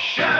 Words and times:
show. 0.00 0.39